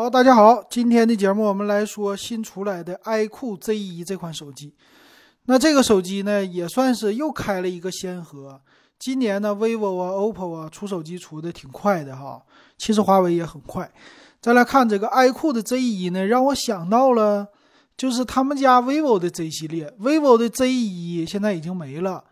[0.00, 4.72] 好，大家好，今天的节目我们来说新出来的 iQOO Z1 这款手机。
[5.46, 8.60] 那这个手机呢，也算是又开了一个先河。
[8.96, 12.40] 今年呢，vivo 啊、OPPO 啊出手机出的挺快的哈，
[12.76, 13.90] 其实华为也很快。
[14.40, 17.48] 再来看这个 iQOO 的 Z1 呢，让我想到了，
[17.96, 22.22] 就是他们家 vivo 的 Z 系列，vivo 的 Z1 现在已经没了。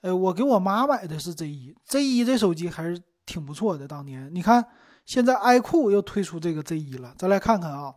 [0.00, 3.86] 呃，我给我妈买的是 Z1，Z1 这手机还是挺不错的。
[3.86, 4.66] 当年你看。
[5.04, 7.94] 现在 iQOO 又推出这个 Z1 了，咱来看看啊。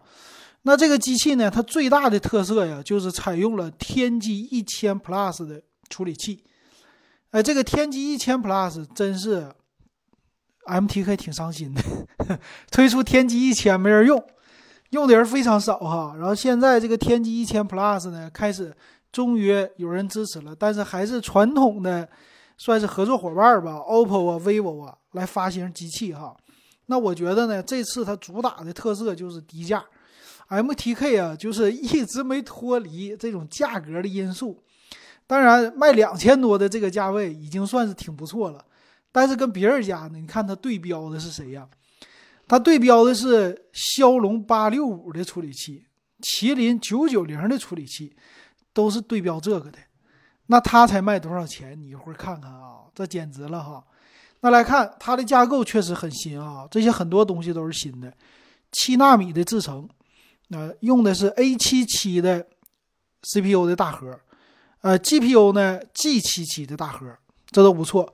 [0.64, 6.43] 那这个机器呢，它最大的特色呀，就是采用了天玑一千 Plus 的处理器。
[7.29, 9.48] 哎，这个天玑一千 Plus 真是
[10.65, 11.82] MTK 挺伤心的，
[12.71, 14.26] 推出天玑一千没人用，
[14.90, 16.15] 用的人非常少哈。
[16.18, 18.76] 然后现在这个天玑一千 Plus 呢，开始
[19.12, 22.10] 终于有人支持了，但是还是传统的
[22.57, 26.36] 算是合作伙伴吧，OPPO 啊、vivo 啊来发行机器哈。
[26.88, 29.84] 那我觉得呢，这次它主打的特色就是低价
[30.50, 34.64] ，MTK 啊，就是一直没脱离这种价格的因素。
[35.28, 38.64] 当然，卖两千多的这个价位已经算是挺不错了。
[39.12, 41.68] 但是跟别人家呢，你看它对标的是谁呀？
[42.48, 45.88] 它对标的是骁龙八六五的处理器，
[46.22, 48.16] 麒麟九九零的处理器，
[48.72, 49.80] 都是对标这个的。
[50.46, 51.76] 那它才卖多少钱？
[51.81, 53.84] 你一会儿看看啊，这简直了哈！
[54.46, 58.14] 那来看它的架构确实很新啊，这些很多东西都是新的，
[58.72, 59.90] 七纳米的制程，
[60.52, 62.46] 呃，用的是 A 七七的
[63.24, 64.20] CPU 的大核，
[64.82, 67.18] 呃，GPU 呢 G 七七的大核，
[67.50, 68.14] 这都不错，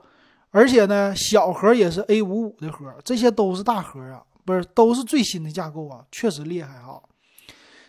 [0.51, 7.03] 而且呢小核也是 A 五五的核，这些都是大核啊，不是都是最新的架构啊，确实厉害哈。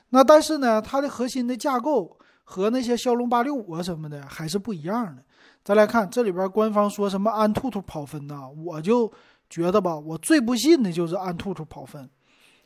[0.09, 5.23] 那但是呢，它的核心的架构和那些骁龙八六五啊什么的还是不一样的。
[5.65, 8.49] 再来看这里边，官方说什么安兔兔跑分呢？
[8.65, 9.11] 我就
[9.49, 12.09] 觉得吧，我最不信的就是安兔兔跑分。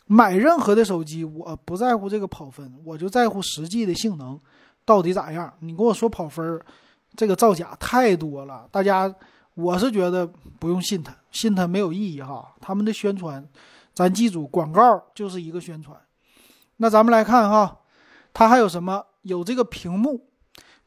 [0.07, 4.41] 买任何的手机，我不在乎这个跑分，我就在乎实际的性能
[4.85, 5.53] 到底咋样。
[5.61, 6.59] 你跟我说跑分，
[7.15, 8.69] 这个造假太多了。
[8.71, 9.13] 大家，
[9.55, 10.27] 我是觉得
[10.59, 12.55] 不用信他，信他没有意义哈。
[12.61, 13.47] 他们的宣传，
[13.93, 15.95] 咱记住，广告就是一个宣传。
[16.77, 17.81] 那咱们来看哈，
[18.33, 19.05] 它还有什么？
[19.27, 20.29] 有这个屏幕。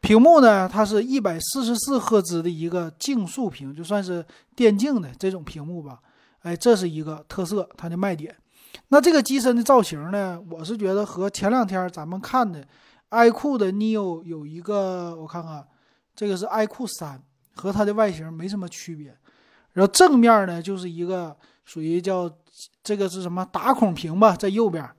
[0.01, 5.99] 屏幕呢，它是一百四十四赫兹的一个竞速屏，就算是电竞的这种屏幕吧。
[6.43, 8.33] 哎，这是一个特色，它的卖点。
[8.87, 12.65] 那这个机身的造型呢，我是觉得和前两天咱们看的
[13.09, 15.67] iQOO 的 Neo 有一个，我看看，
[16.15, 17.21] 这个是 iQOO 三，
[17.55, 19.13] 和它的外形没什么区别。
[19.73, 21.35] 然后正面呢，就是一个
[21.65, 22.31] 属于叫
[22.81, 24.89] 这个是什么打孔屏吧，在右边。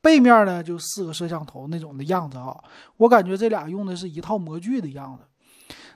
[0.00, 2.56] 背面呢就四个摄像头那种的样子啊，
[2.96, 5.24] 我感觉这俩用的是一套模具的样子，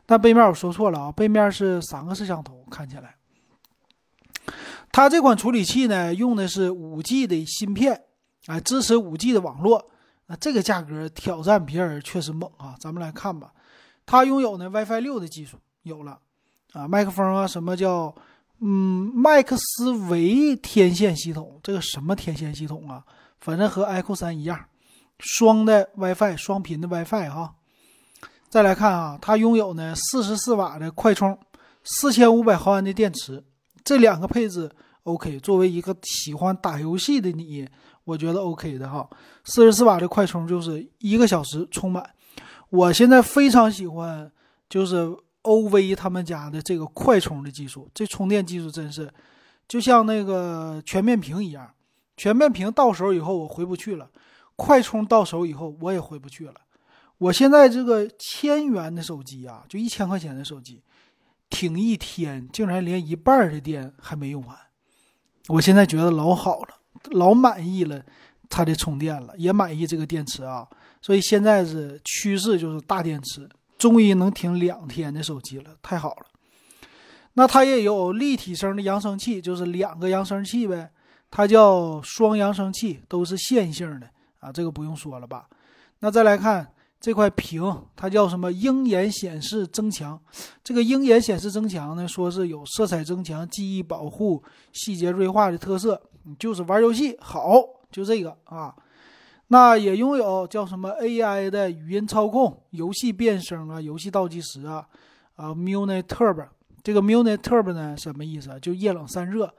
[0.05, 3.17] 但背面我说错了啊，背面是三个摄像头，看起来。
[4.93, 8.03] 它这款处理器呢用的是五 G 的芯片，
[8.47, 9.91] 啊，支持五 G 的网络，
[10.27, 12.77] 那这个价格挑战别人确实猛啊。
[12.79, 13.53] 咱们来看吧，
[14.07, 16.21] 它拥有呢 WiFi 六的技术，有了
[16.75, 18.15] 啊，麦克风啊，什么叫
[18.61, 21.59] 嗯麦克斯韦天线系统？
[21.63, 23.03] 这个什么天线系统啊？
[23.45, 24.59] 反正和 iQOO 三一样，
[25.19, 27.57] 双的 WiFi，双频的 WiFi 哈。
[28.49, 31.39] 再来看啊，它拥有呢四十四瓦的快充，
[31.83, 33.45] 四千五百毫安的电池，
[33.85, 34.71] 这两个配置
[35.03, 35.39] OK。
[35.41, 37.69] 作为一个喜欢打游戏的你，
[38.05, 39.07] 我觉得 OK 的哈。
[39.45, 42.03] 四十四瓦的快充就是一个小时充满。
[42.71, 44.33] 我现在非常喜欢
[44.71, 45.07] 就是
[45.43, 49.13] OV 他们家的这个快充的技术，这充电技术真是
[49.69, 51.71] 就像那个全面屏一样。
[52.17, 54.09] 全面屏到手以后我回不去了，
[54.57, 56.55] 快充到手以后我也回不去了。
[57.19, 60.83] 我现在这个千元的手机啊，就一千块钱的手机，
[61.49, 64.57] 挺一天竟然连一半的电还没用完。
[65.49, 66.69] 我现在觉得老好了，
[67.13, 68.03] 老满意了
[68.49, 70.67] 它的充电了，也满意这个电池啊。
[71.01, 76.27] 所以现在是趋势就是大电池，终于能挺两天的手机了，太好了。
[77.35, 80.91] 那它也有立体声的扬声器，就是两个扬声器呗。
[81.37, 85.49] 它叫双扬声器，都是线性的啊，这个不用说了吧？
[85.99, 87.61] 那再来看这块屏，
[87.97, 88.53] 它叫什么？
[88.53, 90.17] 鹰眼显示增强。
[90.63, 94.41] 这个鹰眼显示增强呢，说是有色彩增强、记忆保护、
[94.73, 96.01] 细节锐化的特色。
[96.39, 97.61] 就是玩游戏好，
[97.91, 98.73] 就这个啊。
[99.49, 104.87] 那也拥有叫什么 AI 的语音操控、游戏变声啊、游戏倒计时啊。
[105.35, 106.47] 啊，Muni Turbo，
[106.85, 108.57] 这个 Muni Turbo 呢，什么意思？
[108.61, 109.53] 就液冷散热。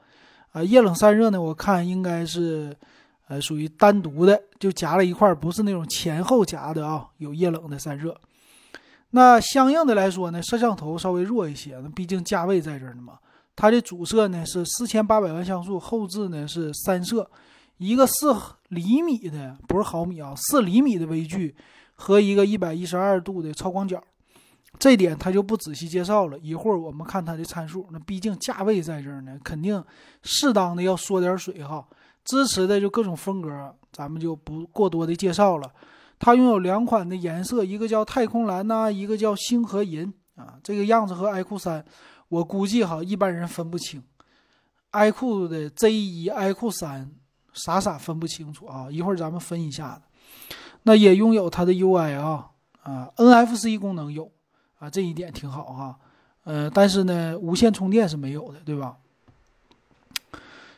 [0.56, 1.38] 啊，液冷散热呢？
[1.38, 2.74] 我看应该是，
[3.28, 7.06] 呃，属于单独的，就夹了一块，不是那种前后夹的啊。
[7.18, 8.18] 有液冷的散热。
[9.10, 13.18] 那相应的来说呢，摄像头稍微弱一些，那毕竟价位在这儿呢嘛。
[13.54, 17.30] 它的主摄呢是四千八百万像素，后置呢是三摄，
[17.76, 18.34] 一个四
[18.68, 21.54] 厘米的，不是毫米啊，四厘米的微距
[21.94, 24.02] 和一个一百一十二度的超广角，
[24.78, 26.38] 这点他就不仔细介绍了。
[26.38, 29.82] 一会儿我们看它的参数，那毕竟价位在这儿呢，肯定
[30.22, 31.86] 适当的要缩点水哈。
[32.24, 35.72] 支持的就各种风格，咱们就不过多的介绍了。
[36.18, 40.58] 它拥有两款的颜色，一个叫太空蓝呐，一个叫星河银啊。
[40.62, 41.84] 这个样子和 iQOO 三，
[42.28, 44.02] 我估计哈一般人分不清。
[44.92, 47.12] iQOO 的 Z 一、iQOO 三，
[47.52, 48.88] 傻傻分不清楚啊。
[48.90, 50.02] 一会儿咱们分一下子。
[50.82, 52.50] 那也拥有它的 UI 啊
[52.82, 54.32] 啊，NFC 功能有
[54.78, 55.96] 啊，这一点挺好哈。
[56.44, 58.96] 呃，但是呢，无线充电是没有的，对吧？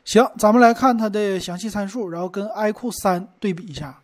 [0.04, 4.00] 行，咱们来看它的详细参数，然后跟 iQOO 三对比一下。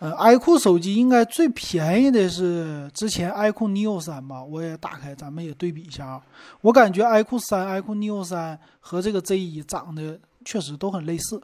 [0.00, 4.42] 呃，iQOO 手机应该最便宜的是之前 iQOO Neo 三吧？
[4.42, 6.22] 我也打开，咱们也对比一下啊。
[6.62, 11.40] 我感觉 iQOO 三、iQOO Neo 三和这个 Z 一长得确实都很类似。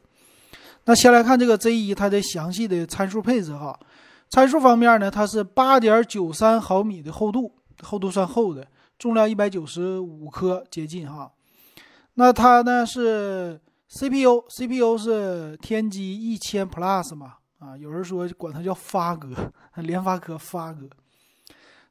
[0.85, 3.79] 那先来看这个 Z 一它的详细的参数配置哈。
[4.31, 8.65] 参数方面呢，它是八点九三毫米的厚度，厚度算厚的，
[8.97, 11.33] 重量一百九十五克接近哈。
[12.15, 17.35] 那它呢是 CPU，CPU 是天玑一千 Plus 嘛？
[17.59, 19.31] 啊，有人说管它叫发哥，
[19.83, 20.89] 联发科发哥。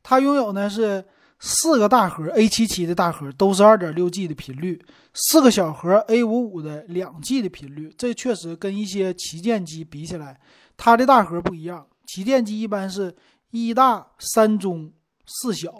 [0.01, 1.03] 它拥有呢是
[1.39, 4.81] 四个大核 A77 的大核，都是二点六 G 的频率，
[5.13, 7.93] 四个小核 A55 的两 G 的频率。
[7.97, 10.39] 这确实跟一些旗舰机比起来，
[10.77, 11.85] 它的大核不一样。
[12.11, 13.15] 旗舰机一般是
[13.51, 14.91] 一大三中
[15.27, 15.71] 四小，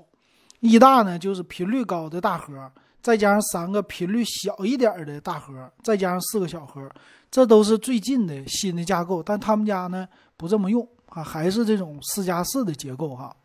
[0.60, 2.72] 一大呢就是频率高的大核。
[3.02, 6.88] 再加上三个频率小一点的大核，再加上四个小核，
[7.32, 9.24] 这都是最近的新的架构。
[9.24, 13.36] 但他们家呢不这么用啊，还是这种四加四的结构哈。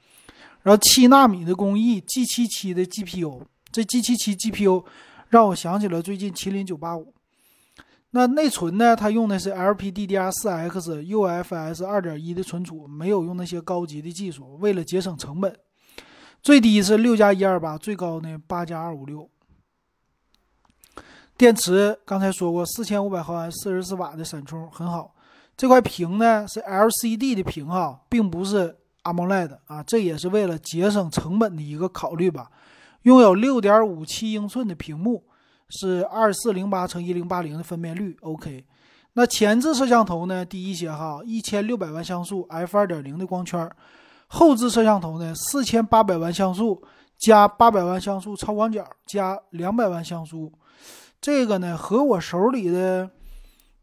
[0.62, 4.84] 然后七纳米的工艺，G77 的 GPU，这 G77 GPU
[5.28, 7.13] 让我想起了最近麒麟985。
[8.16, 15.52] 那内存呢，它用的是 LPDDR4X UFS 2.1的存储，没有用那些高级的技术，为了节省成本。
[16.40, 19.28] 最低是六加一二八，最高呢八加二五六。
[21.36, 25.16] 电池刚才说过，四千五百毫安，四十四瓦的闪充很好。
[25.56, 32.48] 这块屏呢是 LCD 的屏哈，并不是 AMOLED 啊，这也是为了节省成本的一个考虑吧。
[33.02, 35.24] 拥有六点五七英寸的屏幕，
[35.68, 38.64] 是二四零八乘一零八零的分辨率，OK。
[39.14, 43.70] 那前置摄像头呢低一些哈，一千六百万像素 f 二点零的光圈。
[44.26, 46.82] 后置摄像头呢四千八百万像素
[47.18, 50.52] 加八百万像素超广角加两百万像素。
[51.20, 53.08] 这个呢，和我手里的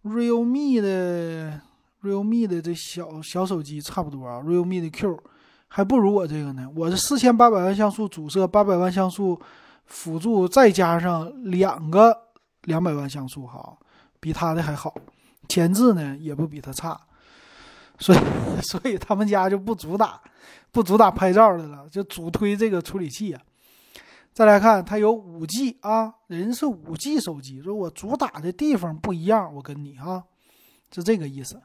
[0.04, 1.62] realme 的
[2.04, 5.18] realme 的这小小手机差不多啊，realme 的 Q
[5.70, 6.68] 还不如我这个呢。
[6.76, 9.40] 我是四千八百万像素主摄，八百万像素
[9.86, 12.18] 辅助，再加上两个
[12.64, 13.78] 两百万像素，哈，
[14.20, 14.94] 比他的还好。
[15.48, 17.00] 前置呢也不比他差，
[18.00, 18.20] 所以
[18.62, 20.22] 所以他们家就不主打
[20.72, 23.42] 不主打拍照的了，就主推这个处理器啊。
[24.32, 30.24] 再来看，它有五 G 啊，人是五 G 手机，说我主打的地方不一样，我跟你哈，
[30.96, 31.62] 是这个意思。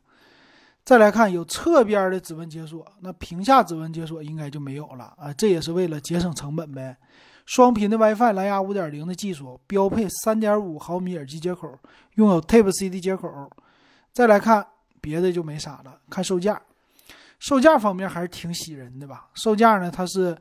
[0.85, 6.97] 再来看，有侧边的指纹解锁，那屏下指纹解锁应该就没有了啊，这也是为了节省成本呗。
[7.47, 11.73] 双频的 WiFi 蓝牙5.0的技术，标配3.5毫米耳机接口，
[12.17, 13.51] 拥有 Type C 的接口。
[14.13, 14.67] 再来看
[15.01, 16.61] 别的就没啥了，看售价，
[17.39, 19.29] 售价方面还是挺喜人的吧？
[19.33, 20.37] 售价呢，它是。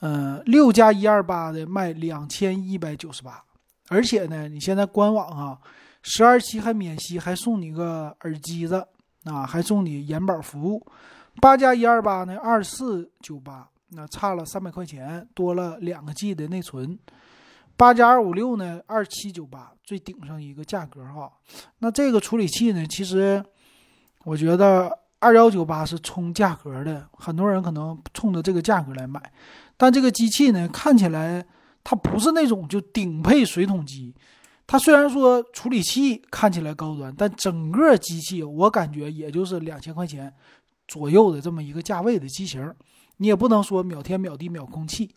[0.00, 3.42] 嗯，六加一二八的卖两千一百九十八，
[3.88, 5.58] 而且呢，你现在官网啊，
[6.02, 8.86] 十二期还免息，还送你个耳机子
[9.24, 10.86] 啊，还送你延保服务。
[11.40, 16.98] 八加一二八呢，二四九八，那差了三百块钱，多了两个 G 的内存。
[17.76, 21.30] 八加二五六呢，二七九八，最顶上一个价格哈。
[21.80, 23.44] 那这个处理器呢，其实
[24.24, 29.20] 我觉得二幺九八是冲价格的，很多人可能冲着这个价格来买。
[29.76, 31.44] 但这个机器呢，看起来
[31.84, 34.14] 它不是那种就顶配水桶机。
[34.66, 40.32] 它虽然说处理器看起来高端，但整个机器我感觉也就是两千块钱
[40.88, 42.74] 左右的这么一个价位的机型。
[43.16, 45.14] 你也不能说秒天秒地秒空气。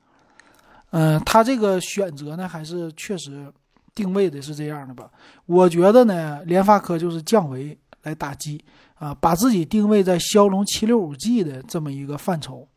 [0.91, 3.51] 嗯，它这个选择呢，还是确实
[3.93, 5.09] 定位的是这样的吧？
[5.45, 8.63] 我觉得呢，联发科就是降维来打击
[8.95, 12.67] 啊，把自己定位在骁龙七六五 G 的这么一个范畴。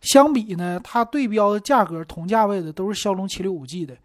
[0.00, 3.96] 相比呢，它对标的价格同价位的都是骁龙七六五 G 的，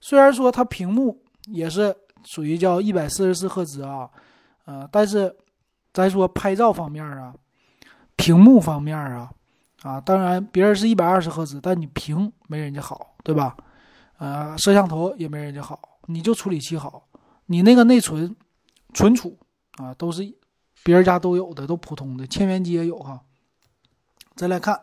[0.00, 4.10] 虽然说它屏幕也是属于叫一百四十四赫兹啊，
[4.64, 5.34] 呃，但是
[5.92, 7.32] 咱说拍照方面啊，
[8.16, 9.30] 屏幕方面啊，
[9.84, 13.54] 啊，当然别人是一百二十赫兹，但你屏没人家好，对吧？
[14.16, 17.06] 呃，摄像头也没人家好，你就处理器好，
[17.46, 18.34] 你那个内存
[18.94, 19.38] 存储
[19.76, 20.22] 啊，都是
[20.82, 23.20] 别人家都有的，都普通的，千元机也有哈。
[24.34, 24.80] 再来看，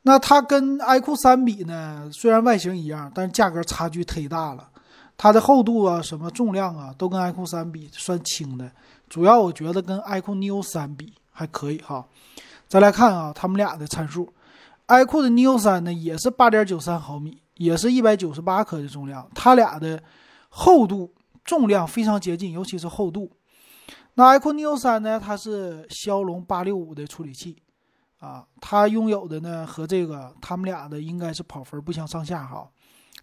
[0.00, 4.70] 那它跟 iQOO 三比呢，虽然外形一样，但是价格差距忒大了。
[5.18, 8.70] 它的厚度啊，什么重量啊，都跟 iQOO 三比算轻的。
[9.10, 12.06] 主要我觉得跟 iQOO Neo 三比还可以哈。
[12.68, 14.32] 再来看啊，他们俩的参数
[14.86, 20.00] ，iQOO Neo 三呢也是八点九三毫米，也是一百九十八克的重量，它俩的
[20.48, 21.12] 厚度、
[21.44, 23.30] 重量非常接近，尤其是厚度。
[24.14, 27.56] 那 iQOO Neo 三呢，它是骁龙八六五的处理器
[28.20, 32.68] 啊，它拥有的呢和这个他们俩的应该是跑分不相上下哈。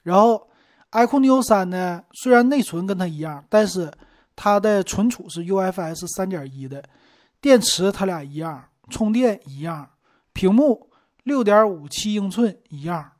[0.03, 0.47] 然后。
[0.91, 3.91] iQOO Neo 三呢，虽然内存跟它一样，但是
[4.33, 6.81] 它的存储是 UFS 三点一的，
[7.41, 9.89] 电池它俩一样，充电一样，
[10.33, 10.89] 屏幕
[11.23, 13.11] 六点五七英寸一样，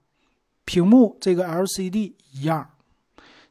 [0.64, 2.70] 屏幕这个 LCD 一样，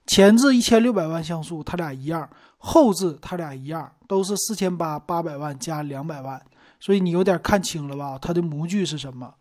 [0.06, 2.28] 前置一千六百万像素它俩一样，
[2.58, 6.40] 后置它俩一样，都是四千八八百万加两百万，
[6.80, 8.18] 所以你有点看清了吧？
[8.20, 9.34] 它的模具是什么？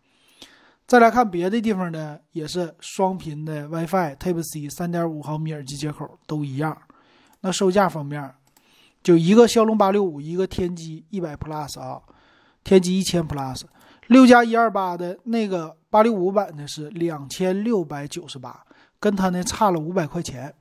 [0.86, 6.76] 再来看别的地方呢，也是双频的 WiFi Type C，三点五毫米耳机接口都一样。
[7.40, 8.34] 那售价方面，
[9.02, 12.02] 就一个骁龙八六五，一个天玑一百 Plus 啊，
[12.64, 13.62] 天玑一千 Plus，
[14.08, 18.64] 六加一二八的那个八六五版的是两千六百九十八，
[18.98, 20.52] 跟它呢差了五百块钱。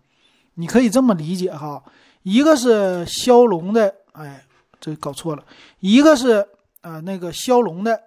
[0.56, 1.84] 你可以这么理解哈，
[2.22, 4.46] 一个是骁龙的，哎，
[4.80, 5.44] 这搞错了，
[5.80, 6.48] 一个是
[6.82, 8.00] 啊那个骁龙的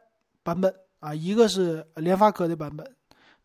[0.44, 0.72] 版本。
[0.98, 2.84] 啊，一个是联发科的版本，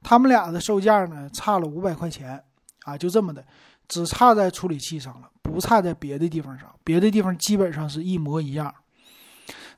[0.01, 2.41] 他们俩的售价呢差了五百块钱
[2.85, 3.43] 啊，就这么的，
[3.89, 8.73] 只差在处理器上了，不差在别的地方上，别的地方基本上是一模一样。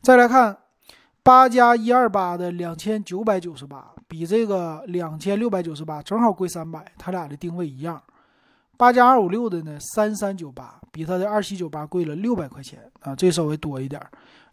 [0.01, 0.56] 再来看
[1.24, 8.01] 八加一二八的两千九百九十八，比这个两千六百九十八正好贵三百，它俩的定位一样。
[8.77, 14.00] 八加二五六的呢三三九八，比它的二七九八贵了六百块钱啊，这稍微多一点。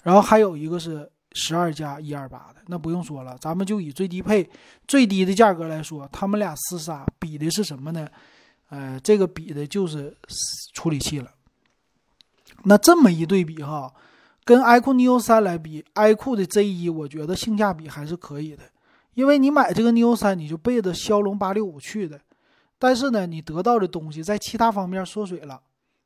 [0.03, 1.11] 然后还有一个是。
[1.35, 4.51] 十二加一二八的那不用说了，咱们就以最低配、
[4.89, 8.09] 最低的价格来说，他们俩厮杀比的是什么呢？
[8.69, 10.13] 呃，这个比的就是
[10.75, 11.31] 处理器了。
[12.65, 13.95] 那这么一对比哈，
[14.51, 18.65] 跟 iQOO Neo 三来比，iQOO 的 Z 一我觉得性价比还是可以的，
[19.15, 22.21] 因为你买这个 Neo 三，你就背着骁龙八六五去的，
[22.77, 25.61] 但是呢，你得到的东西在其他方面缩水了，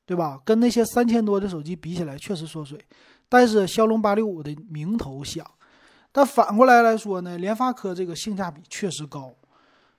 [0.05, 0.39] 对吧？
[0.45, 2.79] 跟那些三千多的手机比起来，确实缩水。
[3.31, 5.43] 但是骁龙八六五的名头响，
[6.13, 9.33] 但反过来来说呢，联发科这个性价比确实高，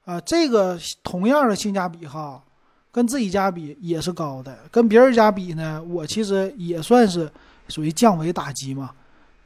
[0.04, 2.44] 啊，这个同样的性价比哈，
[2.92, 7.28] 跟自己家比也是高的，跟别人家比呢，我其实也算是
[7.68, 8.92] 属于降维打击嘛。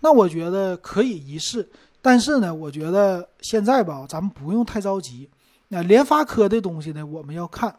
[0.02, 1.70] 那我觉得可以一试，
[2.02, 5.30] 但是呢，我觉得现在吧，咱们不用太着急。
[5.68, 7.76] 那联发科的东西呢，我们要看。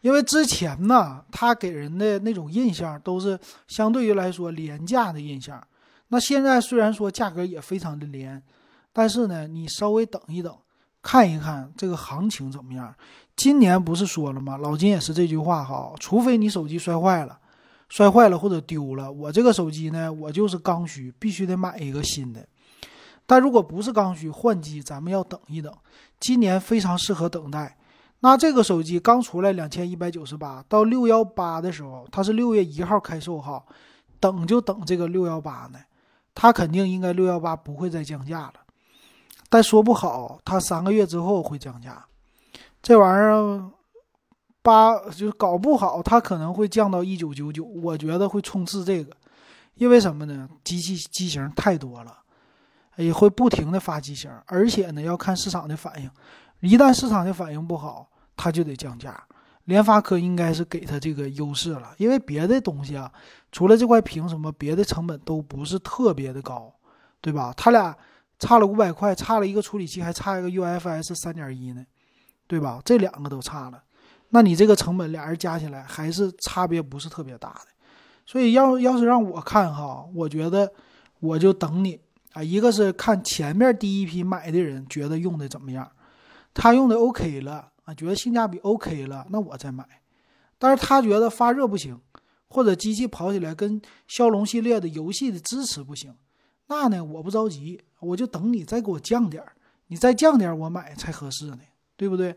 [0.00, 5.66] 因为之前呢，它给人的那种印象都是相对于来说廉价的印象。
[6.08, 8.42] 那现在虽然说价格也非常的廉，
[8.92, 10.54] 但是呢，你稍微等一等，
[11.00, 12.94] 看一看这个行情怎么样。
[13.34, 14.58] 今年不是说了吗？
[14.58, 17.38] 老金也是这句话哈，除非你手机摔坏了，
[17.88, 22.46] 摔坏了或者丢了，我这个手机呢，我就是刚需，必须得买一个新的。
[23.26, 25.72] 但如果不是刚需，换机咱们要等一等。
[26.20, 27.76] 今年非常适合等待。
[28.20, 33.62] 那这个手机刚出来两千一百九十八，到六幺八的时候，它是六月一号开售哈，
[34.18, 35.78] 等就等这个六幺八呢，
[36.34, 38.54] 它肯定应该六幺八不会再降价了，
[39.50, 42.06] 但说不好，它三个月之后会降价，
[42.82, 43.62] 这玩意儿
[44.64, 49.14] 八就是搞不好，它可能会降到一九九九，我觉得会冲刺这个，
[49.74, 50.48] 因为什么呢？
[50.64, 52.18] 机器机型太多了，
[52.96, 56.10] 也会不停的发机型，而且呢要看市场的反应，
[56.60, 58.08] 一旦市场的反应不好。
[58.36, 59.22] 它就得降价，
[59.66, 63.08] 联发科应该是给它这个优势了，因为别的东西啊，
[63.52, 66.74] 除了这块屏什么，别的成本都不是特别的高，
[67.20, 67.54] 对吧？
[67.56, 67.96] 它俩
[68.40, 71.86] 差了五百块，差了一个处理器，还差一个 UFS 三点一呢，
[72.48, 72.82] 对吧？
[72.84, 73.80] 这两个都差了，
[74.30, 77.68] 那你这个成本俩人加起来还是差别不是特别大的，
[78.26, 80.72] 所以要要是让我看哈，我觉得
[81.20, 82.00] 我就等你
[82.32, 85.90] 啊，一个是看前面第一批买的人觉得用的怎么样，
[86.52, 87.70] 他用的 OK 了。
[87.84, 89.86] 啊，觉得性价比 OK 了，那我再买。
[90.56, 92.00] 但是他觉得发热不行，
[92.48, 93.78] 或者机器跑起来跟
[94.08, 96.14] 骁龙系列的游戏的支持不行，
[96.68, 99.52] 那呢，我不着急，我就等你再给我降点儿，
[99.88, 101.58] 你再降点我买才合适呢，
[101.94, 102.34] 对不对？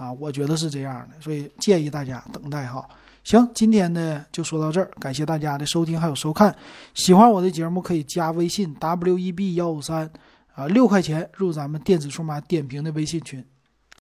[0.00, 2.82] 啊，我觉得是这样的，所以建议大家等待哈。
[3.22, 6.56] 行，今天呢就说到这儿，感谢大家的收听还有收看。
[6.94, 10.10] 喜欢我的节目可以加微信 w e b 幺五三
[10.54, 13.44] 啊，六块钱入咱们电子数码点评的微信群。